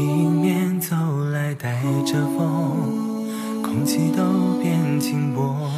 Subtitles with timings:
[0.00, 0.96] 迎面走
[1.32, 3.22] 来带着风，
[3.62, 5.70] 空气都变轻薄，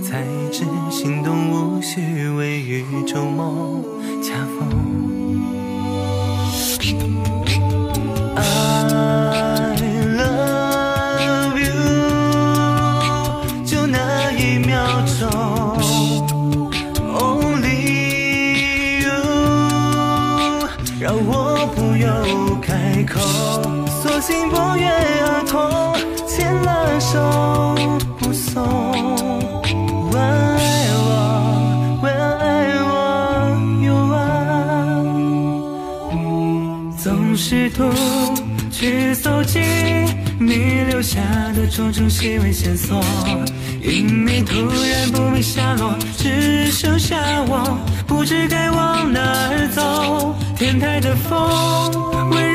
[0.00, 3.82] 才知心动无需为宇宙梦
[4.22, 4.68] 恰逢。
[8.36, 9.74] I
[10.16, 11.74] love you，
[13.64, 15.28] 就那一秒钟
[17.12, 19.10] ，Only you，
[21.00, 22.56] 让我不由
[22.98, 23.20] 开口，
[24.02, 24.90] 索性不约
[25.22, 25.94] 而同
[26.26, 27.14] 牵了手
[28.18, 28.66] 不松。
[30.10, 30.18] When
[30.58, 35.04] I want, when I want you are。
[36.96, 37.88] 总试图
[38.72, 39.60] 去搜集
[40.40, 41.20] 你留下
[41.54, 43.00] 的种种细微线索，
[43.80, 50.34] 因你突然不明下落，只剩下我，不知该往哪儿走。
[50.56, 51.38] 天台的风
[52.30, 52.47] 温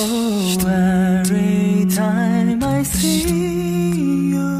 [0.00, 4.58] every time I see you，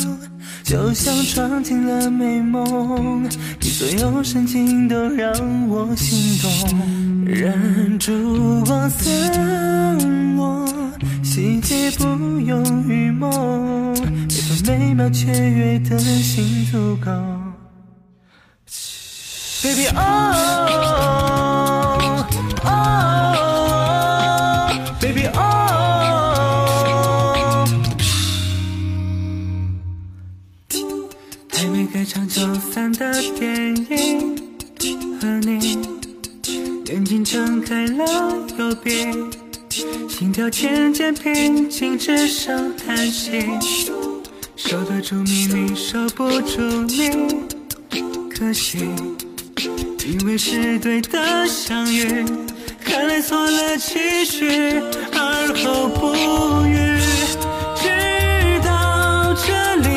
[0.65, 3.29] 就像闯进了美梦，
[3.61, 5.33] 你所有神情都让
[5.69, 10.67] 我心动，忍住往散落，
[11.23, 12.05] 细节不
[12.41, 13.31] 用预谋，
[13.95, 17.11] 每分每秒雀跃的心足够。
[19.63, 19.89] Baby,
[35.21, 35.79] 和你
[36.87, 38.05] 眼睛睁开了
[38.59, 38.91] 又闭，
[40.09, 43.47] 心跳渐渐平静，只剩叹息。
[44.57, 47.11] 守得住秘密，守不住你，
[48.31, 48.79] 可惜。
[50.07, 52.25] 因为是对的相遇，
[52.83, 54.81] 看来错了期许，
[55.13, 56.15] 而后不
[56.67, 56.99] 语。
[57.77, 59.89] 直到这里，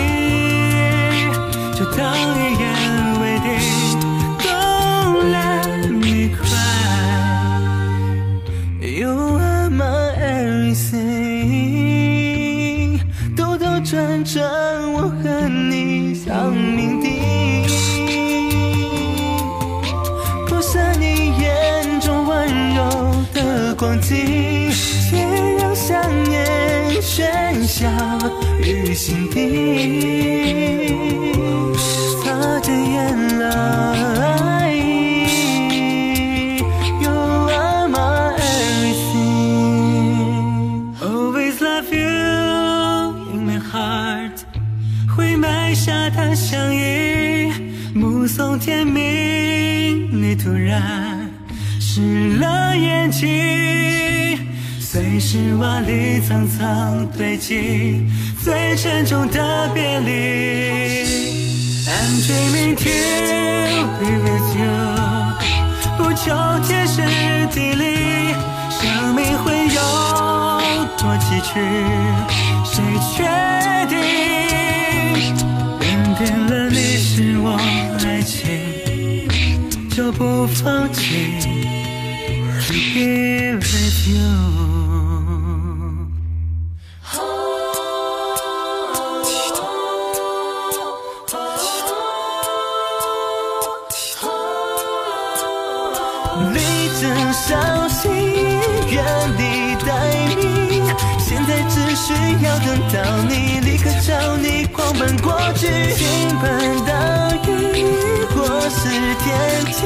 [1.80, 2.14] 就当
[13.94, 14.42] 转转，
[14.94, 17.14] 我和你像命定。
[20.48, 24.72] 铺散你眼中温柔的光景，
[25.12, 25.18] 却
[25.59, 26.44] 让想念
[27.03, 27.88] 喧嚣
[28.64, 29.40] 于心底，
[51.96, 52.02] 湿
[52.40, 53.28] 了眼睛，
[54.80, 58.08] 随时瓦砾层层堆积，
[58.44, 61.06] 最沉重的别离。
[61.86, 62.90] I'm dreaming to
[64.00, 64.66] be with you，
[65.96, 66.34] 不求
[66.68, 67.03] 天时
[67.53, 68.34] 地利，
[68.72, 69.80] 生命会有
[70.98, 71.62] 多崎岖，
[72.66, 72.82] 谁
[73.14, 73.24] 确
[73.88, 74.00] 定？
[75.80, 77.56] 认定了你是我
[78.03, 79.30] 爱情，
[79.96, 81.83] 就不放弃。
[82.94, 84.43] give with you.
[102.06, 102.12] 需
[102.44, 105.68] 要等到你，立刻找你狂奔过去。
[105.94, 108.90] 倾盆大雨或是
[109.24, 109.31] 天
[109.72, 109.81] 晴，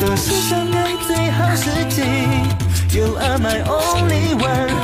[0.00, 2.02] 都是相爱最好时机。
[2.98, 4.81] You are my only one。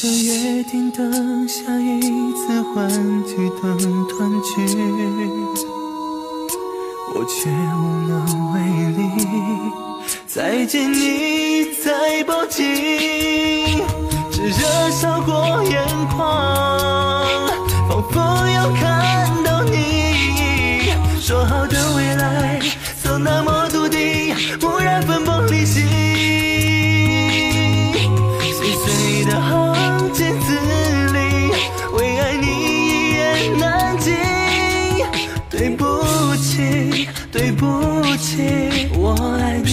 [0.00, 2.00] 着约定等下一
[2.32, 2.88] 次欢
[3.24, 4.62] 聚等团聚，
[7.12, 8.14] 我却无能
[8.54, 8.56] 为
[8.96, 9.02] 力。
[10.24, 12.64] 再见你，再抱紧，
[38.94, 39.68] 我爱你。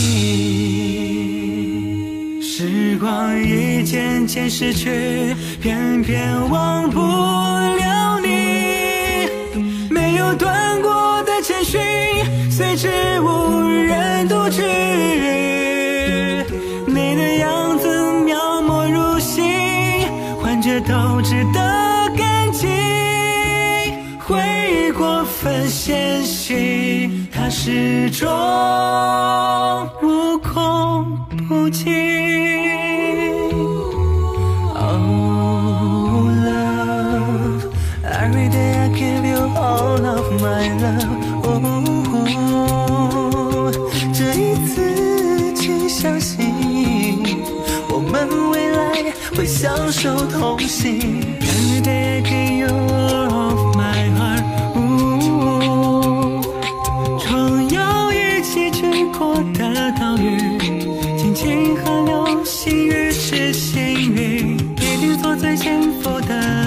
[2.42, 9.28] 时光一渐渐逝去，偏偏忘不了你。
[9.90, 11.80] 没有断过的简讯，
[25.26, 28.30] 分纤细，它始终
[30.02, 31.18] 无孔
[31.48, 31.92] 不进。
[34.78, 37.64] Oh love,
[38.04, 41.10] every day I give you all of my love.
[41.44, 41.62] Oh,
[44.14, 47.44] 这一次，请相信，
[47.90, 51.22] 我们未来会相守同行。
[51.42, 52.68] Every day I give you
[62.46, 66.65] 幸运是幸运，一定做最幸福的，